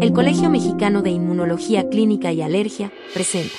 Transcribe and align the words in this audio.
El 0.00 0.12
Colegio 0.12 0.50
Mexicano 0.50 1.02
de 1.02 1.10
Inmunología 1.10 1.88
Clínica 1.88 2.32
y 2.32 2.42
Alergia 2.42 2.92
presenta. 3.12 3.54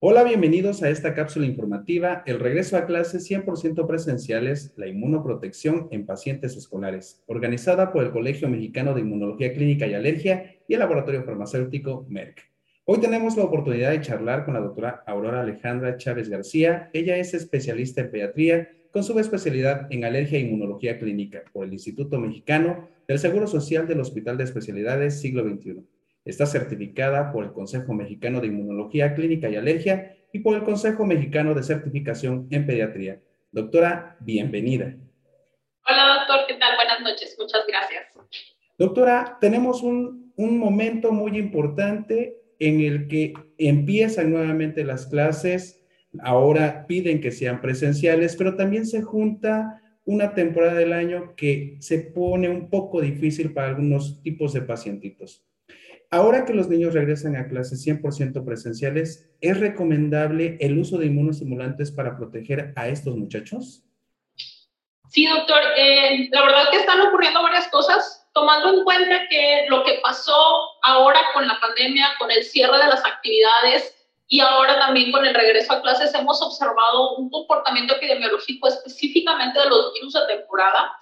Hola, 0.00 0.24
bienvenidos 0.24 0.82
a 0.82 0.90
esta 0.90 1.14
cápsula 1.14 1.46
informativa, 1.46 2.22
el 2.26 2.40
regreso 2.40 2.76
a 2.76 2.86
clases 2.86 3.28
100% 3.30 3.86
presenciales, 3.86 4.72
la 4.76 4.86
inmunoprotección 4.86 5.88
en 5.90 6.06
pacientes 6.06 6.56
escolares, 6.56 7.22
organizada 7.26 7.92
por 7.92 8.04
el 8.04 8.12
Colegio 8.12 8.48
Mexicano 8.48 8.94
de 8.94 9.00
Inmunología 9.00 9.52
Clínica 9.52 9.86
y 9.86 9.94
Alergia 9.94 10.56
y 10.66 10.74
el 10.74 10.80
Laboratorio 10.80 11.24
Farmacéutico 11.24 12.06
Merck. 12.08 12.48
Hoy 12.84 13.00
tenemos 13.00 13.36
la 13.36 13.44
oportunidad 13.44 13.90
de 13.90 14.00
charlar 14.00 14.46
con 14.46 14.54
la 14.54 14.60
doctora 14.60 15.04
Aurora 15.06 15.42
Alejandra 15.42 15.98
Chávez 15.98 16.30
García. 16.30 16.88
Ella 16.94 17.18
es 17.18 17.34
especialista 17.34 18.00
en 18.00 18.10
pediatría 18.10 18.70
con 18.92 19.04
su 19.04 19.18
especialidad 19.18 19.86
en 19.90 20.04
alergia 20.04 20.38
e 20.38 20.42
inmunología 20.42 20.98
clínica 20.98 21.42
por 21.52 21.66
el 21.66 21.72
Instituto 21.72 22.18
Mexicano 22.18 22.88
del 23.06 23.18
Seguro 23.18 23.46
Social 23.46 23.86
del 23.86 24.00
Hospital 24.00 24.36
de 24.38 24.44
Especialidades 24.44 25.20
Siglo 25.20 25.42
XXI. 25.42 25.84
Está 26.24 26.46
certificada 26.46 27.32
por 27.32 27.44
el 27.44 27.52
Consejo 27.52 27.94
Mexicano 27.94 28.40
de 28.40 28.48
Inmunología 28.48 29.14
Clínica 29.14 29.48
y 29.48 29.56
Alergia 29.56 30.16
y 30.32 30.40
por 30.40 30.56
el 30.56 30.62
Consejo 30.62 31.06
Mexicano 31.06 31.54
de 31.54 31.62
Certificación 31.62 32.48
en 32.50 32.66
Pediatría. 32.66 33.20
Doctora, 33.50 34.16
bienvenida. 34.20 34.94
Hola, 35.86 36.18
doctor, 36.18 36.46
¿qué 36.48 36.54
tal? 36.54 36.76
Buenas 36.76 37.00
noches, 37.00 37.34
muchas 37.38 37.62
gracias. 37.66 38.06
Doctora, 38.76 39.38
tenemos 39.40 39.82
un, 39.82 40.32
un 40.36 40.58
momento 40.58 41.12
muy 41.12 41.38
importante 41.38 42.36
en 42.58 42.80
el 42.80 43.08
que 43.08 43.32
empiezan 43.56 44.30
nuevamente 44.30 44.84
las 44.84 45.06
clases 45.06 45.77
ahora 46.22 46.86
piden 46.86 47.20
que 47.20 47.30
sean 47.30 47.60
presenciales, 47.60 48.36
pero 48.36 48.56
también 48.56 48.86
se 48.86 49.02
junta 49.02 49.82
una 50.04 50.34
temporada 50.34 50.74
del 50.74 50.92
año 50.94 51.34
que 51.36 51.76
se 51.80 51.98
pone 51.98 52.48
un 52.48 52.70
poco 52.70 53.00
difícil 53.00 53.52
para 53.52 53.68
algunos 53.68 54.22
tipos 54.22 54.54
de 54.54 54.62
pacientitos. 54.62 55.44
Ahora 56.10 56.46
que 56.46 56.54
los 56.54 56.68
niños 56.68 56.94
regresan 56.94 57.36
a 57.36 57.48
clases 57.48 57.86
100% 57.86 58.42
presenciales, 58.42 59.28
¿es 59.42 59.60
recomendable 59.60 60.56
el 60.60 60.78
uso 60.78 60.96
de 60.96 61.06
inmunoestimulantes 61.06 61.92
para 61.92 62.16
proteger 62.16 62.72
a 62.76 62.88
estos 62.88 63.14
muchachos? 63.16 63.84
Sí, 65.10 65.26
doctor. 65.26 65.60
Eh, 65.76 66.28
la 66.30 66.42
verdad 66.42 66.70
que 66.70 66.78
están 66.78 67.00
ocurriendo 67.02 67.42
varias 67.42 67.68
cosas, 67.68 68.26
tomando 68.32 68.72
en 68.72 68.84
cuenta 68.84 69.28
que 69.28 69.66
lo 69.68 69.84
que 69.84 69.98
pasó 70.02 70.34
ahora 70.82 71.20
con 71.34 71.46
la 71.46 71.60
pandemia, 71.60 72.08
con 72.18 72.30
el 72.30 72.42
cierre 72.42 72.78
de 72.78 72.86
las 72.86 73.04
actividades, 73.04 73.94
y 74.28 74.40
ahora 74.40 74.78
también 74.78 75.10
con 75.10 75.24
el 75.24 75.34
regreso 75.34 75.72
a 75.72 75.80
clases 75.80 76.14
hemos 76.14 76.40
observado 76.42 77.16
un 77.16 77.30
comportamiento 77.30 77.94
epidemiológico 77.96 78.68
específicamente 78.68 79.58
de 79.58 79.66
los 79.66 79.92
virus 79.94 80.12
de 80.12 80.26
temporada, 80.26 80.92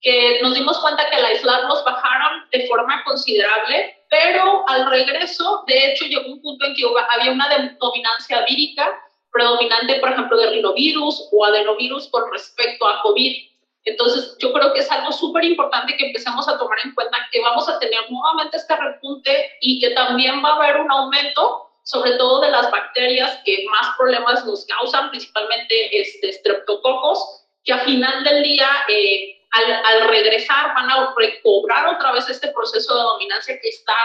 que 0.00 0.38
nos 0.40 0.54
dimos 0.54 0.78
cuenta 0.78 1.08
que 1.10 1.16
al 1.16 1.24
aislarlos 1.24 1.84
bajaron 1.84 2.48
de 2.52 2.66
forma 2.68 3.02
considerable, 3.02 4.04
pero 4.08 4.64
al 4.68 4.88
regreso, 4.88 5.64
de 5.66 5.90
hecho, 5.90 6.04
llegó 6.04 6.32
un 6.32 6.40
punto 6.40 6.64
en 6.64 6.76
que 6.76 6.84
había 7.10 7.32
una 7.32 7.76
dominancia 7.80 8.44
vírica 8.48 8.88
predominante, 9.32 9.98
por 9.98 10.10
ejemplo, 10.10 10.36
de 10.36 10.50
rinovirus 10.50 11.28
o 11.32 11.44
adenovirus 11.44 12.08
con 12.08 12.30
respecto 12.30 12.86
a 12.86 13.02
COVID. 13.02 13.36
Entonces, 13.84 14.36
yo 14.38 14.52
creo 14.52 14.72
que 14.72 14.80
es 14.80 14.90
algo 14.92 15.10
súper 15.10 15.44
importante 15.44 15.96
que 15.96 16.06
empecemos 16.06 16.48
a 16.48 16.56
tomar 16.56 16.78
en 16.84 16.94
cuenta 16.94 17.18
que 17.32 17.40
vamos 17.40 17.68
a 17.68 17.78
tener 17.80 18.00
nuevamente 18.10 18.58
este 18.58 18.76
repunte 18.76 19.50
y 19.60 19.80
que 19.80 19.90
también 19.90 20.42
va 20.44 20.50
a 20.50 20.56
haber 20.56 20.80
un 20.80 20.90
aumento 20.90 21.65
sobre 21.86 22.16
todo 22.16 22.40
de 22.40 22.50
las 22.50 22.68
bacterias 22.72 23.38
que 23.44 23.64
más 23.70 23.96
problemas 23.96 24.44
nos 24.44 24.66
causan, 24.66 25.08
principalmente 25.10 26.00
este, 26.00 26.32
streptococos, 26.32 27.46
que 27.64 27.72
al 27.72 27.82
final 27.82 28.24
del 28.24 28.42
día, 28.42 28.68
eh, 28.88 29.40
al, 29.52 30.08
regresar, 30.08 30.74
van 30.74 30.90
a 30.90 31.14
recobrar 31.16 31.94
otra 31.94 32.10
vez 32.10 32.28
este 32.28 32.48
proceso 32.48 32.92
de 32.92 33.02
dominancia 33.02 33.60
que 33.60 33.68
está, 33.68 33.96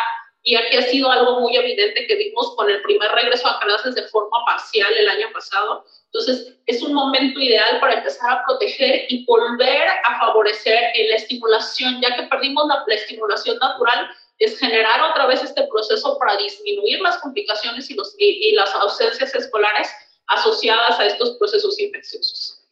y 0.44 0.56
aquí 0.56 0.78
ha 0.78 0.84
sido 0.84 1.10
algo 1.10 1.40
muy 1.40 1.58
evidente 1.58 2.06
que 2.06 2.16
vimos 2.16 2.56
con 2.56 2.70
el 2.70 2.84
primer 2.84 3.12
regreso 3.14 3.48
a 3.48 3.60
clases 3.60 3.96
de 3.96 4.08
forma 4.10 4.46
parcial 4.46 4.94
el 4.94 5.10
año 5.10 5.28
pasado. 5.34 5.84
Entonces, 6.06 6.56
es 6.68 6.84
un 6.84 6.94
momento 6.94 7.40
ideal 7.40 7.80
para 7.80 7.96
empezar 7.96 8.32
a 8.32 8.44
proteger 8.46 9.06
y 9.10 9.26
volver 9.26 9.88
a 10.04 10.20
favorecer 10.20 10.92
la 11.10 11.16
estimulación, 11.16 12.00
ya 12.00 12.16
que 12.16 12.24
perdimos 12.24 12.68
la 12.68 12.94
estimulación 12.94 13.58
natural 13.58 14.08
es 14.42 14.58
generar 14.58 15.00
otra 15.12 15.28
vez 15.28 15.44
este 15.44 15.68
proceso 15.68 16.18
para 16.18 16.36
disminuir 16.36 17.00
las 17.02 17.20
complicaciones 17.20 17.90
y, 17.90 18.54
las 18.56 18.74
ausencias 18.74 19.36
escolares 19.36 19.88
asociadas 20.28 21.00
a 21.00 21.06
estos 21.06 21.38
procesos 21.38 21.80
infecciosos. 21.80 22.68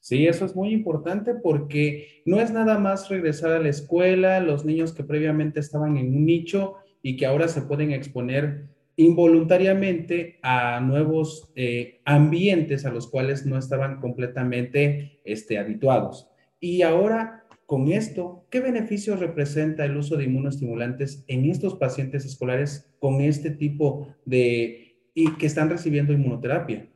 Sí, 0.00 0.26
eso 0.26 0.44
es 0.44 0.54
muy 0.54 0.72
importante 0.72 1.34
porque 1.34 2.22
no 2.26 2.38
es 2.40 2.50
nada 2.50 2.78
más 2.78 3.08
regresar 3.08 3.52
a 3.52 3.58
la 3.58 3.70
escuela, 3.70 4.40
los 4.40 4.64
niños 4.64 4.92
que 4.92 5.04
previamente 5.04 5.58
estaban 5.58 5.96
en 5.96 6.14
un 6.14 6.26
nicho 6.26 6.76
y 7.02 7.16
que 7.16 7.24
ahora 7.24 7.48
se 7.48 7.62
pueden 7.62 7.92
exponer 7.92 8.66
involuntariamente 8.96 10.38
a 10.42 10.80
nuevos 10.80 11.48
eh, 11.56 12.02
ambientes 12.04 12.84
a 12.84 12.90
los 12.90 13.08
cuales 13.08 13.46
no 13.46 13.58
estaban 13.58 14.00
completamente 14.00 15.20
este, 15.24 15.58
habituados. 15.58 16.28
Y 16.60 16.82
ahora 16.82 17.45
con 17.66 17.90
esto, 17.90 18.46
¿qué 18.50 18.60
beneficios 18.60 19.18
representa 19.18 19.84
el 19.84 19.96
uso 19.96 20.16
de 20.16 20.24
inmunoestimulantes 20.24 21.24
en 21.26 21.50
estos 21.50 21.74
pacientes 21.74 22.24
escolares 22.24 22.94
con 23.00 23.20
este 23.20 23.50
tipo 23.50 24.08
de 24.24 24.86
y 25.14 25.34
que 25.36 25.46
están 25.46 25.68
recibiendo 25.68 26.12
inmunoterapia? 26.12 26.86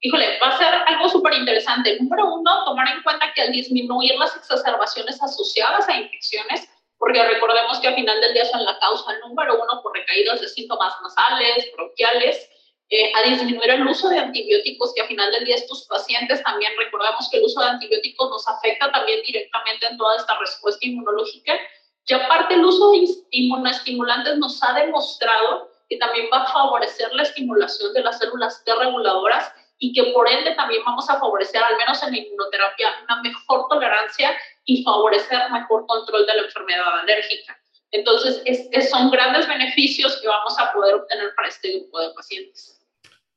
Híjole, 0.00 0.26
va 0.42 0.48
a 0.48 0.58
ser 0.58 0.74
algo 0.86 1.08
súper 1.08 1.34
interesante. 1.34 1.98
Número 2.00 2.34
uno, 2.34 2.64
tomar 2.64 2.88
en 2.88 3.02
cuenta 3.02 3.26
que 3.34 3.42
al 3.42 3.52
disminuir 3.52 4.14
las 4.18 4.36
exacerbaciones 4.36 5.22
asociadas 5.22 5.88
a 5.88 6.00
infecciones, 6.00 6.68
porque 6.98 7.22
recordemos 7.22 7.78
que 7.78 7.88
al 7.88 7.94
final 7.94 8.20
del 8.20 8.34
día 8.34 8.44
son 8.46 8.64
la 8.64 8.78
causa 8.80 9.12
número 9.26 9.54
uno 9.54 9.82
por 9.82 9.94
recaídas 9.94 10.40
de 10.40 10.48
síntomas 10.48 10.94
nasales, 11.02 11.70
bronquiales, 11.76 12.48
eh, 12.88 13.12
a 13.16 13.22
disminuir 13.28 13.70
el 13.70 13.86
uso 13.86 14.08
de 14.08 14.18
antibióticos, 14.18 14.94
que 14.94 15.02
al 15.02 15.08
final 15.08 15.32
del 15.32 15.44
día 15.44 15.56
estos 15.56 15.86
pacientes 15.88 16.42
también 16.44 16.72
recordemos 16.78 17.28
que 17.30 17.38
el 17.38 17.44
uso 17.44 17.60
de 17.60 17.66
antibióticos 17.66 18.30
nos 18.30 18.48
afecta 18.48 18.92
también 18.92 19.22
directamente 19.22 19.86
en 19.86 19.96
toda 19.96 20.16
esta 20.16 20.38
respuesta 20.38 20.86
inmunológica. 20.86 21.58
Y 22.06 22.14
aparte 22.14 22.54
el 22.54 22.64
uso 22.64 22.92
de 22.92 23.08
inmunoestimulantes 23.32 24.38
nos 24.38 24.62
ha 24.62 24.74
demostrado 24.74 25.68
que 25.88 25.96
también 25.96 26.28
va 26.32 26.42
a 26.42 26.52
favorecer 26.52 27.12
la 27.14 27.24
estimulación 27.24 27.92
de 27.92 28.02
las 28.02 28.18
células 28.18 28.62
T 28.64 28.74
reguladoras 28.74 29.52
y 29.78 29.92
que 29.92 30.12
por 30.12 30.28
ende 30.28 30.54
también 30.54 30.82
vamos 30.84 31.08
a 31.10 31.18
favorecer, 31.18 31.62
al 31.62 31.76
menos 31.76 32.02
en 32.02 32.12
la 32.12 32.18
inmunoterapia, 32.18 32.88
una 33.04 33.22
mejor 33.22 33.66
tolerancia 33.68 34.36
y 34.64 34.82
favorecer 34.82 35.50
mejor 35.50 35.86
control 35.86 36.26
de 36.26 36.34
la 36.34 36.42
enfermedad 36.42 37.00
alérgica. 37.00 37.58
Entonces, 37.92 38.42
es, 38.44 38.90
son 38.90 39.10
grandes 39.10 39.46
beneficios 39.46 40.18
que 40.20 40.28
vamos 40.28 40.58
a 40.58 40.72
poder 40.72 40.94
obtener 40.94 41.34
para 41.34 41.48
este 41.48 41.78
grupo 41.78 42.00
de 42.00 42.10
pacientes. 42.14 42.75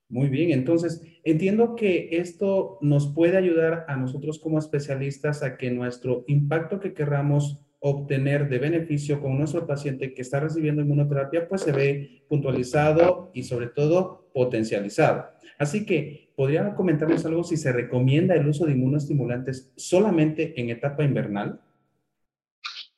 Muy 0.10 0.28
bien, 0.28 0.50
entonces 0.50 1.04
entiendo 1.24 1.76
que 1.76 2.10
esto 2.14 2.80
nos 2.82 3.14
puede 3.14 3.38
ayudar 3.38 3.86
a 3.88 3.96
nosotros 3.96 4.40
como 4.40 4.58
especialistas 4.58 5.44
a 5.44 5.56
que 5.56 5.70
nuestro 5.70 6.24
impacto 6.28 6.80
que 6.80 6.96
querramos 6.96 7.60
obtener 7.80 8.50
de 8.50 8.58
beneficio 8.58 9.22
con 9.22 9.38
nuestro 9.38 9.68
paciente 9.68 10.16
que 10.16 10.24
está 10.24 10.40
recibiendo 10.40 10.82
inmunoterapia, 10.82 11.48
pues 11.48 11.62
se 11.62 11.72
ve 11.72 12.24
puntualizado 12.28 13.30
y 13.36 13.44
sobre 13.44 13.68
todo 13.68 14.30
potencializado. 14.34 15.30
Así 15.60 15.86
que, 15.86 16.32
¿podrían 16.36 16.74
comentarnos 16.74 17.24
algo 17.26 17.44
si 17.44 17.56
se 17.56 17.72
recomienda 17.72 18.34
el 18.34 18.48
uso 18.48 18.66
de 18.66 18.72
inmunoestimulantes 18.72 19.72
solamente 19.78 20.60
en 20.60 20.72
etapa 20.72 21.04
invernal? 21.04 21.62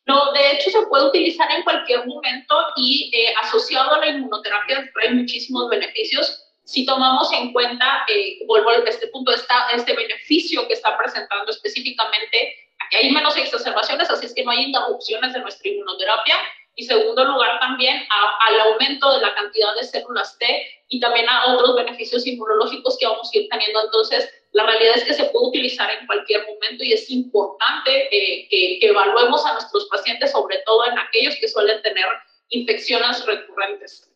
No, 0.08 0.32
de 0.32 0.52
hecho 0.54 0.70
se 0.72 0.88
puede 0.88 1.10
utilizar 1.10 1.48
en 1.52 1.64
cualquier 1.64 2.08
momento 2.08 2.56
y 2.78 3.12
eh, 3.14 3.34
asociado 3.44 3.96
a 3.96 4.00
la 4.00 4.08
inmunoterapia 4.08 4.90
trae 4.94 5.14
muchísimos 5.14 5.70
beneficios 5.70 6.51
si 6.64 6.86
tomamos 6.86 7.32
en 7.34 7.52
cuenta, 7.54 8.06
eh, 8.08 8.40
vuelvo 8.46 8.70
a 8.70 8.76
este 8.88 9.08
punto, 9.08 9.32
esta, 9.32 9.70
este 9.72 9.94
beneficio 9.94 10.68
que 10.68 10.74
está 10.74 10.98
presentando 10.98 11.52
específicamente, 11.52 12.56
aquí 12.80 12.98
hay 12.98 13.12
menos 13.12 13.36
exacerbaciones, 13.36 14.10
así 14.10 14.26
es 14.26 14.34
que 14.34 14.44
no 14.44 14.52
hay 14.52 14.64
interrupciones 14.66 15.34
de 15.34 15.40
nuestra 15.40 15.70
inmunoterapia. 15.70 16.36
Y 16.76 16.86
segundo 16.86 17.26
lugar, 17.26 17.60
también 17.60 18.02
al 18.48 18.60
aumento 18.62 19.14
de 19.14 19.22
la 19.22 19.36
cantidad 19.36 19.76
de 19.76 19.84
células 19.84 20.38
T 20.40 20.46
y 20.88 21.02
también 21.02 21.28
a 21.28 21.54
otros 21.54 21.76
beneficios 21.76 22.26
inmunológicos 22.26 22.98
que 22.98 23.06
vamos 23.06 23.30
a 23.34 23.38
ir 23.38 23.50
teniendo. 23.50 23.84
Entonces, 23.84 24.32
la 24.54 24.66
realidad 24.66 24.96
es 24.96 25.04
que 25.04 25.14
se 25.14 25.26
puede 25.26 25.48
utilizar 25.48 25.92
en 25.92 26.08
cualquier 26.08 26.48
momento 26.48 26.84
y 26.86 26.94
es 26.94 27.10
importante 27.10 28.08
eh, 28.16 28.48
que, 28.50 28.78
que 28.80 28.88
evaluemos 28.88 29.46
a 29.46 29.54
nuestros 29.54 29.86
pacientes, 29.90 30.32
sobre 30.32 30.60
todo 30.66 30.86
en 30.86 30.98
aquellos 30.98 31.36
que 31.36 31.50
suelen 31.50 31.82
tener 31.82 32.06
infecciones 32.50 33.26
recurrentes. 33.26 34.10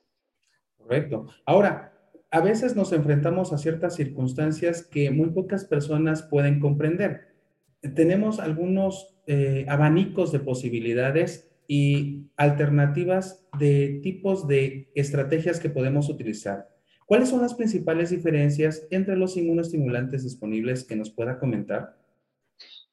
Correcto. 0.77 1.27
Ahora, 1.45 1.94
a 2.35 2.41
veces 2.41 2.75
nos 2.75 2.91
enfrentamos 2.91 3.53
a 3.53 3.57
ciertas 3.57 3.95
circunstancias 3.95 4.83
que 4.83 5.09
muy 5.09 5.29
pocas 5.29 5.63
personas 5.63 6.21
pueden 6.21 6.59
comprender. 6.59 7.29
Tenemos 7.95 8.39
algunos 8.39 9.15
eh, 9.25 9.65
abanicos 9.69 10.33
de 10.33 10.39
posibilidades 10.39 11.49
y 11.65 12.25
alternativas 12.35 13.47
de 13.57 14.01
tipos 14.03 14.49
de 14.49 14.91
estrategias 14.95 15.61
que 15.61 15.69
podemos 15.69 16.09
utilizar. 16.09 16.67
¿Cuáles 17.05 17.29
son 17.29 17.41
las 17.41 17.53
principales 17.53 18.09
diferencias 18.09 18.85
entre 18.91 19.15
los 19.15 19.37
inmunoestimulantes 19.37 20.25
disponibles 20.25 20.83
que 20.83 20.97
nos 20.97 21.11
pueda 21.11 21.39
comentar? 21.39 21.95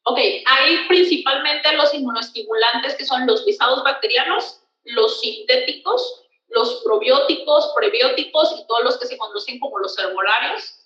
Ok, 0.04 0.18
hay 0.18 0.88
principalmente 0.88 1.68
inmunoestimulantes 1.94 2.94
que 2.94 3.04
son 3.04 3.26
los 3.26 3.44
lisados 3.44 3.82
bacterianos, 3.82 4.62
los 4.84 5.20
sintéticos, 5.20 6.21
los 6.54 6.82
probióticos, 6.84 7.72
prebióticos 7.74 8.54
y 8.58 8.66
todos 8.66 8.84
los 8.84 8.98
que 8.98 9.06
se 9.06 9.18
conocen 9.18 9.58
como 9.58 9.78
los 9.78 9.98
herbolarios. 9.98 10.78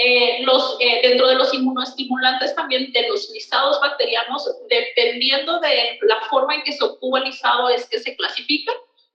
Eh, 0.00 0.44
los, 0.44 0.76
eh, 0.78 1.00
dentro 1.02 1.26
de 1.26 1.34
los 1.34 1.52
inmunoestimulantes 1.52 2.54
también 2.54 2.92
de 2.92 3.08
los 3.08 3.28
lisados 3.30 3.80
bacterianos, 3.80 4.48
dependiendo 4.70 5.58
de 5.58 5.98
la 6.02 6.20
forma 6.30 6.54
en 6.54 6.62
que 6.62 6.72
se 6.72 6.84
obtuvo 6.84 7.16
el 7.16 7.24
lisado, 7.24 7.68
es 7.68 7.88
que 7.88 7.98
se 7.98 8.14
clasifica 8.14 8.72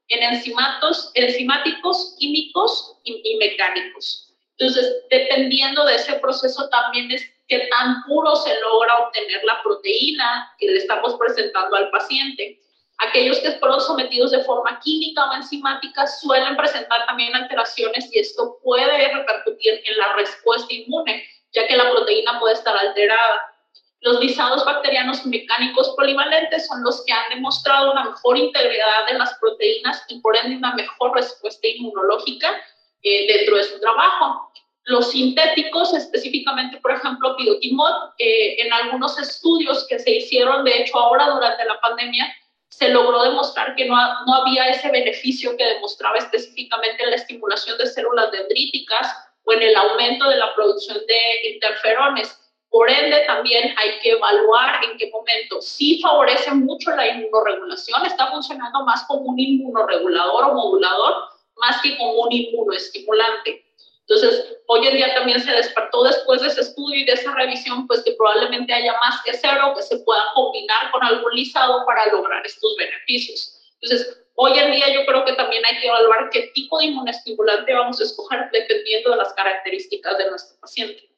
en 0.10 0.24
enzimatos, 0.24 1.12
enzimáticos, 1.14 2.16
químicos 2.20 2.98
y, 3.06 3.38
mecánicos. 3.38 4.34
Entonces, 4.58 4.94
dependiendo 5.10 5.86
de 5.86 5.96
ese 5.96 6.14
proceso 6.16 6.68
también 6.70 7.10
es 7.12 7.24
qué 7.48 7.68
tan 7.72 8.04
puro 8.04 8.36
se 8.36 8.54
logra 8.60 9.00
obtener 9.00 9.44
la 9.46 9.64
proteína 9.64 10.54
que 10.60 10.68
le 10.68 10.78
estamos 10.78 11.16
presentando 11.16 11.76
al 11.76 11.90
paciente. 11.92 12.60
Aquellos 13.00 13.40
que 13.40 13.52
fueron 13.54 13.82
sometidos 13.82 14.32
de 14.32 14.44
forma 14.44 14.80
química 14.80 15.30
o 15.30 15.34
enzimática 15.34 16.06
suelen 16.08 16.56
presentar 16.56 17.06
también 17.08 17.36
alteraciones 17.36 18.10
y 18.14 18.20
esto 18.20 18.58
puede 18.64 19.14
repercutir 19.14 19.82
en 19.86 19.98
la 19.98 20.14
respuesta 20.14 20.74
inmune, 20.74 21.24
ya 21.54 21.68
que 21.68 21.76
la 21.76 21.90
proteína 21.92 22.40
puede 22.40 22.54
estar 22.54 22.76
alterada. 22.78 23.54
Los 24.02 24.20
lisados 24.20 24.66
bacterianos 24.66 25.26
mecánicos 25.26 25.94
polivalentes 25.96 26.68
son 26.68 26.84
los 26.84 27.04
que 27.06 27.14
han 27.14 27.30
demostrado 27.30 27.92
una 27.92 28.04
mejor 28.04 28.38
integridad 28.38 29.08
de 29.08 29.18
las 29.18 29.34
proteínas 29.40 30.04
y 30.10 30.20
por 30.20 30.36
ende 30.36 30.58
una 30.58 30.76
mejor 30.76 31.16
respuesta 31.16 31.68
inmunológica 31.68 32.62
eh, 33.02 33.28
dentro 33.28 33.58
de 33.58 33.64
su 33.64 33.80
trabajo. 33.80 34.52
Los 34.86 35.12
sintéticos, 35.12 35.94
específicamente, 35.94 36.78
por 36.82 36.92
ejemplo, 36.92 37.38
pidotimod, 37.38 38.12
eh, 38.18 38.62
en 38.62 38.74
algunos 38.74 39.18
estudios 39.18 39.88
que 39.88 39.98
se 39.98 40.12
hicieron, 40.12 40.66
de 40.66 40.82
hecho, 40.82 41.00
ahora 41.00 41.30
durante 41.30 41.64
la 41.64 41.80
pandemia, 41.80 42.34
se 42.78 42.90
logró 42.90 43.22
demostrar 43.22 43.76
que 43.76 43.86
no, 43.86 43.96
no 44.26 44.34
había 44.34 44.68
ese 44.68 44.90
beneficio 44.90 45.56
que 45.56 45.64
demostraba 45.64 46.18
específicamente 46.18 47.04
en 47.04 47.12
la 47.12 47.18
estimulación 47.18 47.78
de 47.78 47.86
células 47.86 48.32
dendríticas 48.32 49.08
o 49.44 49.54
en 49.54 49.62
el 49.62 49.76
aumento 49.76 50.28
de 50.28 50.38
la 50.38 50.56
producción 50.56 50.98
de 51.06 51.54
interferones. 51.54 52.40
Por 52.70 52.90
ende, 52.90 53.20
también 53.28 53.76
hay 53.78 54.00
que 54.02 54.12
evaluar 54.12 54.84
en 54.86 54.98
qué 54.98 55.12
momento 55.12 55.62
sí 55.62 56.00
favorece 56.02 56.52
mucho 56.52 56.90
la 56.96 57.08
inmunoregulación, 57.08 58.04
está 58.08 58.32
funcionando 58.32 58.84
más 58.84 59.04
como 59.04 59.22
un 59.22 59.40
inmunoregulador 59.40 60.46
o 60.46 60.54
modulador, 60.56 61.30
más 61.58 61.80
que 61.84 61.96
como 61.98 62.22
un 62.22 62.32
inmunoestimulante. 62.32 63.64
Entonces, 64.14 64.58
hoy 64.68 64.88
en 64.88 64.96
día 64.96 65.14
también 65.16 65.40
se 65.40 65.52
despertó 65.52 66.04
después 66.04 66.42
de 66.42 66.48
ese 66.48 66.62
estudio 66.62 67.02
y 67.02 67.06
de 67.06 67.14
esa 67.14 67.34
revisión, 67.34 67.88
pues 67.88 68.04
que 68.04 68.14
probablemente 68.14 68.74
haya 68.74 68.94
más 69.02 69.22
que 69.26 69.34
cero 69.34 69.74
que 69.76 69.82
se 69.82 69.98
pueda 70.00 70.22
combinar 70.36 70.92
con 70.92 71.04
algún 71.04 71.34
lisado 71.34 71.86
para 71.86 72.12
lograr 72.12 72.46
estos 72.46 72.76
beneficios. 72.78 73.60
Entonces, 73.82 74.24
hoy 74.36 74.58
en 74.58 74.72
día 74.72 74.94
yo 74.94 75.06
creo 75.06 75.26
que 75.26 75.34
también 75.34 75.66
hay 75.66 75.80
que 75.80 75.88
evaluar 75.88 76.30
qué 76.32 76.52
tipo 76.54 76.80
de 76.80 76.86
inmunestimulante 76.86 77.74
vamos 77.74 78.00
a 78.00 78.04
escoger 78.04 78.50
dependiendo 78.52 79.12
de 79.12 79.18
las 79.18 79.34
características 79.34 80.18
de 80.18 80.30
nuestro 80.30 80.60
paciente. 80.60 81.10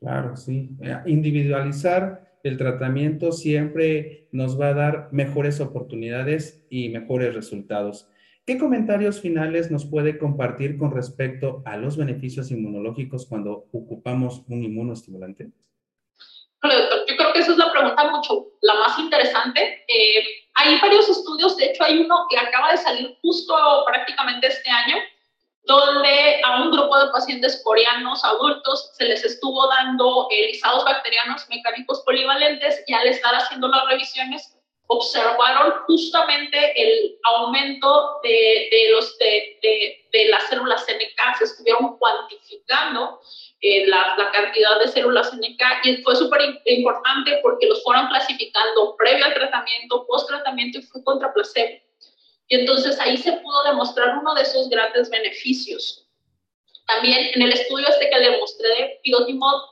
Claro, 0.00 0.34
sí. 0.36 0.70
Eh, 0.82 0.96
individualizar 1.06 2.30
el 2.42 2.56
tratamiento 2.56 3.32
siempre 3.32 4.28
nos 4.32 4.58
va 4.58 4.68
a 4.68 4.74
dar 4.74 5.08
mejores 5.12 5.60
oportunidades 5.60 6.64
y 6.70 6.88
mejores 6.88 7.34
resultados. 7.34 8.08
¿Qué 8.50 8.58
comentarios 8.58 9.20
finales 9.20 9.70
nos 9.70 9.84
puede 9.84 10.18
compartir 10.18 10.76
con 10.76 10.90
respecto 10.90 11.62
a 11.64 11.76
los 11.76 11.96
beneficios 11.96 12.50
inmunológicos 12.50 13.24
cuando 13.24 13.68
ocupamos 13.72 14.42
un 14.48 14.64
inmunoestimulante? 14.64 15.52
Hola, 16.60 16.74
doctor. 16.74 16.98
Yo 17.08 17.16
creo 17.16 17.32
que 17.32 17.38
esa 17.38 17.52
es 17.52 17.58
la 17.58 17.70
pregunta 17.70 18.10
mucho, 18.10 18.48
la 18.62 18.74
más 18.74 18.98
interesante. 18.98 19.84
Eh, 19.86 20.24
hay 20.54 20.80
varios 20.80 21.08
estudios, 21.08 21.56
de 21.58 21.66
hecho 21.66 21.84
hay 21.84 22.00
uno 22.00 22.26
que 22.28 22.38
acaba 22.38 22.72
de 22.72 22.78
salir 22.78 23.16
justo 23.22 23.54
prácticamente 23.86 24.48
este 24.48 24.68
año, 24.68 24.96
donde 25.62 26.40
a 26.44 26.64
un 26.64 26.72
grupo 26.72 26.98
de 26.98 27.12
pacientes 27.12 27.62
coreanos 27.62 28.24
adultos 28.24 28.90
se 28.98 29.04
les 29.04 29.24
estuvo 29.24 29.68
dando 29.68 30.26
eh, 30.32 30.48
lisados 30.48 30.84
bacterianos 30.84 31.48
mecánicos 31.50 32.02
polivalentes 32.04 32.82
y 32.88 32.94
al 32.94 33.06
estar 33.06 33.32
haciendo 33.32 33.68
las 33.68 33.86
revisiones 33.86 34.59
observaron 34.92 35.72
justamente 35.86 36.58
el 36.76 37.16
aumento 37.22 38.18
de, 38.24 38.68
de 38.72 38.90
los, 38.90 39.16
de, 39.18 39.58
de, 40.12 40.24
las 40.28 40.48
células 40.48 40.82
NK, 40.82 41.38
se 41.38 41.44
estuvieron 41.44 41.96
cuantificando 41.96 43.20
eh, 43.60 43.86
la, 43.86 44.16
la, 44.18 44.32
cantidad 44.32 44.80
de 44.80 44.88
células 44.88 45.32
NK 45.32 45.62
y 45.84 45.96
fue 46.02 46.16
súper 46.16 46.40
importante 46.64 47.38
porque 47.40 47.68
los 47.68 47.84
fueron 47.84 48.08
clasificando 48.08 48.96
previo 48.96 49.24
al 49.26 49.34
tratamiento, 49.34 50.04
post 50.08 50.28
tratamiento 50.28 50.80
y 50.80 50.82
fue 50.82 51.04
contra 51.04 51.32
placebo. 51.32 51.80
Y 52.48 52.56
entonces 52.56 52.98
ahí 52.98 53.16
se 53.16 53.30
pudo 53.34 53.62
demostrar 53.62 54.18
uno 54.18 54.34
de 54.34 54.42
esos 54.42 54.68
grandes 54.70 55.08
beneficios. 55.08 56.04
También 56.88 57.30
en 57.32 57.42
el 57.42 57.52
estudio 57.52 57.86
este 57.86 58.10
que 58.10 58.18
le 58.18 58.38
mostré 58.38 58.68
de 58.70 59.00
pidotimod, 59.04 59.62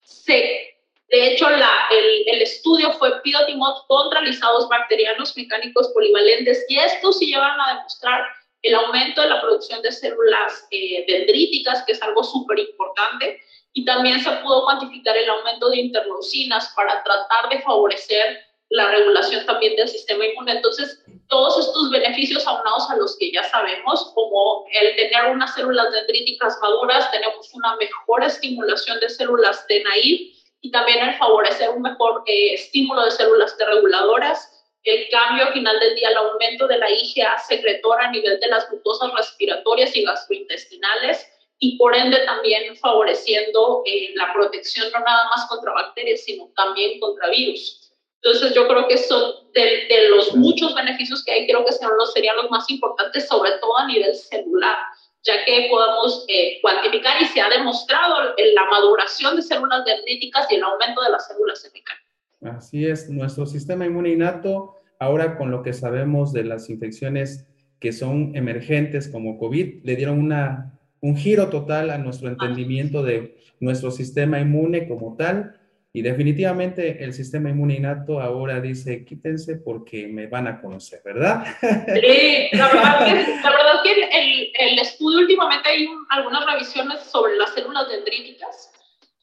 se 0.00 0.71
de 1.12 1.26
hecho, 1.26 1.46
el, 1.46 2.40
estudio 2.40 2.90
fue 2.94 3.20
pidotimod 3.20 3.82
contra 3.86 4.22
lisados 4.22 4.66
bacterianos 4.70 5.36
mecánicos 5.36 5.88
polivalentes 5.88 6.64
y 6.68 6.78
estos 6.78 7.18
sí 7.18 7.26
llevan 7.26 7.60
a 7.60 7.74
demostrar 7.74 8.22
el 8.62 8.74
aumento 8.74 9.20
de 9.20 9.28
la 9.28 9.42
producción 9.42 9.82
de 9.82 9.92
células 9.92 10.66
eh, 10.70 11.04
dendríticas, 11.06 11.82
que 11.82 11.92
es 11.92 12.02
algo 12.02 12.24
súper 12.24 12.60
importante, 12.60 13.38
y 13.74 13.84
también 13.84 14.20
se 14.20 14.30
pudo 14.42 14.64
cuantificar 14.64 15.14
el 15.14 15.28
aumento 15.28 15.68
de 15.68 15.80
interleucinas 15.80 16.72
para 16.74 17.02
tratar 17.02 17.50
de 17.50 17.60
favorecer 17.60 18.40
la 18.70 18.90
regulación 18.90 19.44
también 19.44 19.76
del 19.76 19.88
sistema 19.88 20.24
inmune. 20.24 20.52
Entonces, 20.52 21.04
todos 21.28 21.58
estos 21.58 21.90
beneficios 21.90 22.46
aunados 22.46 22.88
a 22.88 22.96
los 22.96 23.18
que 23.18 23.30
ya 23.32 23.42
sabemos, 23.50 24.12
como 24.14 24.64
el 24.80 24.96
tener 24.96 25.30
unas 25.30 25.54
células 25.54 25.92
dendríticas 25.92 26.58
maduras, 26.62 27.10
tenemos 27.10 27.52
una 27.52 27.76
mejor 27.76 28.24
estimulación 28.24 28.98
de 29.00 29.10
células 29.10 29.66
de 29.68 29.82
naive 29.82 30.41
y 30.62 30.70
también 30.70 31.06
el 31.06 31.16
favorecer 31.16 31.70
un 31.70 31.82
mejor 31.82 32.22
eh, 32.26 32.54
estímulo 32.54 33.04
de 33.04 33.10
células 33.10 33.56
T 33.56 33.64
reguladoras, 33.66 34.48
el 34.84 35.08
cambio 35.10 35.46
al 35.46 35.52
final 35.52 35.78
del 35.80 35.96
día, 35.96 36.08
el 36.08 36.16
aumento 36.16 36.66
de 36.68 36.78
la 36.78 36.90
IgA 36.90 37.38
secretora 37.38 38.06
a 38.06 38.10
nivel 38.12 38.38
de 38.40 38.46
las 38.48 38.68
glucosas 38.70 39.12
respiratorias 39.14 39.94
y 39.94 40.04
gastrointestinales 40.04 41.28
y 41.58 41.76
por 41.76 41.94
ende 41.94 42.18
también 42.26 42.76
favoreciendo 42.76 43.82
eh, 43.86 44.10
la 44.14 44.32
protección 44.32 44.90
no 44.92 45.00
nada 45.00 45.28
más 45.34 45.46
contra 45.48 45.72
bacterias, 45.72 46.22
sino 46.22 46.48
también 46.56 46.98
contra 47.00 47.28
virus. 47.30 47.92
Entonces 48.22 48.54
yo 48.54 48.68
creo 48.68 48.86
que 48.86 48.98
son 48.98 49.52
de, 49.52 49.86
de 49.88 50.08
los 50.10 50.34
muchos 50.34 50.74
beneficios 50.74 51.24
que 51.24 51.32
hay, 51.32 51.46
creo 51.46 51.64
que 51.64 51.72
serían 51.72 51.96
los, 51.98 52.12
serían 52.12 52.36
los 52.36 52.50
más 52.50 52.70
importantes, 52.70 53.26
sobre 53.26 53.50
todo 53.58 53.76
a 53.78 53.86
nivel 53.86 54.14
celular 54.14 54.76
ya 55.22 55.44
que 55.44 55.68
podemos 55.70 56.24
eh, 56.28 56.58
cuantificar 56.60 57.20
y 57.22 57.26
se 57.26 57.40
ha 57.40 57.48
demostrado 57.48 58.34
la 58.54 58.64
maduración 58.70 59.36
de 59.36 59.42
células 59.42 59.84
dendríticas 59.84 60.50
y 60.50 60.56
el 60.56 60.62
aumento 60.64 61.00
de 61.02 61.10
las 61.10 61.28
células 61.28 61.64
MK. 61.72 62.48
Así 62.56 62.86
es, 62.86 63.08
nuestro 63.08 63.46
sistema 63.46 63.86
inmune 63.86 64.10
innato, 64.10 64.76
ahora 64.98 65.38
con 65.38 65.50
lo 65.50 65.62
que 65.62 65.72
sabemos 65.72 66.32
de 66.32 66.44
las 66.44 66.68
infecciones 66.70 67.46
que 67.78 67.92
son 67.92 68.34
emergentes 68.34 69.08
como 69.08 69.38
COVID, 69.38 69.84
le 69.84 69.96
dieron 69.96 70.18
una, 70.18 70.78
un 71.00 71.16
giro 71.16 71.48
total 71.50 71.90
a 71.90 71.98
nuestro 71.98 72.28
entendimiento 72.28 73.02
de 73.02 73.36
nuestro 73.60 73.90
sistema 73.90 74.40
inmune 74.40 74.88
como 74.88 75.16
tal 75.16 75.60
y 75.94 76.00
definitivamente 76.00 77.04
el 77.04 77.12
sistema 77.12 77.50
inmune 77.50 77.74
innato 77.74 78.20
ahora 78.20 78.60
dice, 78.60 79.04
quítense 79.04 79.56
porque 79.56 80.08
me 80.08 80.26
van 80.26 80.46
a 80.46 80.60
conocer, 80.60 81.02
¿verdad? 81.04 81.44
Sí, 81.60 82.48
la 82.52 82.68
verdad 82.68 83.04
que, 83.04 83.40
la 83.42 83.50
verdad 83.50 83.82
que 83.82 83.92
el, 83.92 84.52
el 84.58 84.78
estudio 84.78 85.18
últimamente 85.18 85.68
hay 85.68 85.88
algunas 86.08 86.46
revisiones 86.46 87.00
sobre 87.00 87.36
las 87.36 87.52
células 87.52 87.88
dendríticas 87.90 88.72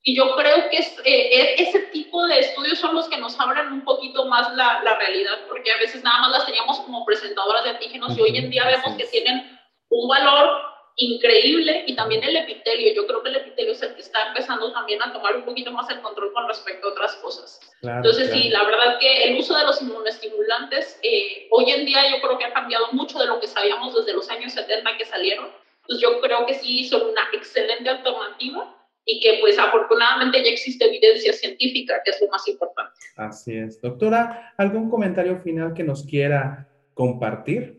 y 0.04 0.16
yo 0.16 0.36
creo 0.36 0.70
que 0.70 0.78
es, 0.78 0.98
eh, 1.06 1.56
e, 1.58 1.64
ese 1.64 1.80
tipo 1.92 2.26
de 2.28 2.40
estudios 2.40 2.80
son 2.80 2.96
los 2.96 3.10
que 3.10 3.18
nos 3.18 3.40
abren 3.40 3.74
un 3.74 3.84
poquito 3.84 4.26
más 4.26 4.56
la, 4.56 4.82
la, 4.84 4.98
realidad, 4.98 5.40
porque 5.48 5.72
a 5.72 5.78
veces 5.78 6.04
nada 6.04 6.20
más 6.22 6.32
las 6.32 6.46
teníamos 6.46 6.80
como 6.82 7.06
presentadoras 7.06 7.64
de 7.64 7.72
antígenos 7.72 8.18
y 8.18 8.22
hoy 8.22 8.38
en 8.38 8.50
día 8.50 8.66
vemos 8.66 8.96
que 8.98 9.06
tienen 9.06 9.60
un 9.90 10.08
valor 10.08 10.69
increíble 11.00 11.86
y 11.88 11.96
también 11.96 12.24
el 12.24 12.36
epitelio. 12.36 12.94
Yo 12.94 13.08
creo 13.08 13.24
que 13.24 13.30
el 13.30 13.38
epitelio 13.38 13.72
es 13.72 13.82
el 13.82 13.96
que 13.96 14.02
está 14.02 14.28
empezando 14.28 14.72
también 14.74 15.02
a 15.02 15.12
tomar 15.14 15.36
un 15.36 15.44
poquito 15.44 15.72
más 15.72 15.90
el 15.90 16.02
control 16.02 16.34
con 16.34 16.48
respecto 16.48 16.88
a 16.88 16.92
otras 16.92 17.16
cosas. 17.16 17.60
Entonces, 17.82 18.30
sí, 18.32 18.50
la 18.50 18.64
verdad 18.64 19.00
que 19.00 19.24
el 19.24 19.38
uso 19.38 19.58
de 19.58 19.64
los 19.64 19.82
inmunoestimulantes 19.82 21.00
eh, 21.02 21.48
hoy 21.52 21.72
en 21.72 21.86
día 21.86 22.02
yo 22.12 22.22
creo 22.22 22.38
que 22.38 22.46
ha 22.46 22.54
cambiado 22.54 22.88
mucho 22.92 23.18
de 23.18 23.28
lo 23.28 23.40
que 23.40 23.48
sabíamos 23.48 23.96
desde 23.96 24.14
los 24.14 24.30
años 24.30 24.52
70 24.52 24.98
que 24.98 25.06
salieron. 25.06 25.48
Pues 25.88 26.00
yo 26.02 26.20
creo 26.20 26.46
que 26.46 26.56
sí 26.56 26.84
son 26.84 27.10
una 27.10 27.22
excelente 27.34 27.90
alternativa 27.90 28.76
y 29.06 29.22
que 29.22 29.38
pues 29.40 29.58
afortunadamente 29.58 30.44
ya 30.44 30.52
existe 30.52 30.86
evidencia 30.86 31.32
científica, 31.32 32.02
que 32.04 32.12
es 32.12 32.22
lo 32.22 32.28
más 32.28 32.46
importante. 32.48 32.94
Así 33.16 33.58
es. 33.58 33.82
Doctora, 33.82 34.54
¿algún 34.58 34.90
comentario 34.90 35.40
final 35.40 35.74
que 35.74 35.84
nos 35.84 36.04
quiera 36.04 36.70
compartir? 36.94 37.79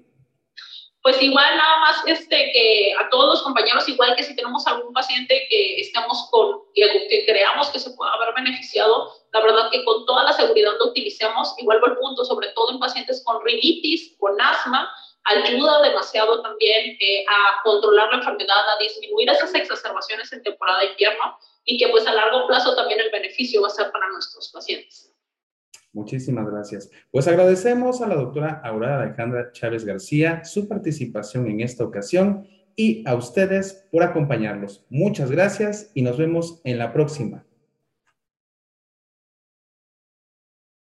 Pues 1.02 1.20
igual 1.22 1.56
nada 1.56 1.78
más 1.80 2.02
este, 2.06 2.50
que 2.52 2.94
a 2.98 3.08
todos 3.08 3.26
los 3.26 3.42
compañeros, 3.42 3.88
igual 3.88 4.14
que 4.16 4.22
si 4.22 4.36
tenemos 4.36 4.66
algún 4.66 4.92
paciente 4.92 5.46
que 5.48 5.80
estemos 5.80 6.28
con, 6.30 6.60
que, 6.74 7.24
creamos 7.26 7.68
que 7.68 7.78
se 7.78 7.90
pueda 7.92 8.12
haber 8.12 8.34
beneficiado, 8.34 9.10
la 9.32 9.40
verdad 9.40 9.70
que 9.70 9.82
con 9.84 10.04
toda 10.04 10.24
la 10.24 10.32
seguridad 10.32 10.72
lo 10.78 10.90
utilicemos, 10.90 11.54
igual 11.58 11.80
el 11.86 11.96
punto, 11.96 12.24
sobre 12.24 12.48
todo 12.48 12.72
en 12.72 12.80
pacientes 12.80 13.22
con 13.24 13.42
rinitis, 13.42 14.14
con 14.18 14.38
asma, 14.40 14.90
ayuda 15.24 15.82
demasiado 15.82 16.42
también 16.42 16.96
eh, 17.00 17.24
a 17.28 17.62
controlar 17.62 18.10
la 18.10 18.18
enfermedad, 18.18 18.68
a 18.68 18.78
disminuir 18.78 19.30
esas 19.30 19.54
exacerbaciones 19.54 20.32
en 20.32 20.42
temporada 20.42 20.80
de 20.80 20.86
invierno 20.86 21.38
y 21.64 21.78
que 21.78 21.88
pues 21.88 22.06
a 22.06 22.12
largo 22.12 22.46
plazo 22.46 22.74
también 22.74 23.00
el 23.00 23.10
beneficio 23.10 23.62
va 23.62 23.68
a 23.68 23.70
ser 23.70 23.90
para 23.92 24.08
nuestros 24.08 24.50
pacientes. 24.50 24.89
Muchísimas 25.92 26.48
gracias. 26.48 26.90
Pues 27.10 27.26
agradecemos 27.26 28.00
a 28.00 28.08
la 28.08 28.14
doctora 28.14 28.60
Aurora 28.64 29.02
Alejandra 29.02 29.50
Chávez 29.52 29.84
García 29.84 30.44
su 30.44 30.68
participación 30.68 31.48
en 31.48 31.60
esta 31.60 31.84
ocasión 31.84 32.46
y 32.76 33.02
a 33.06 33.14
ustedes 33.14 33.86
por 33.90 34.02
acompañarlos. 34.02 34.86
Muchas 34.88 35.30
gracias 35.30 35.90
y 35.94 36.02
nos 36.02 36.16
vemos 36.16 36.60
en 36.64 36.78
la 36.78 36.92
próxima. 36.92 37.44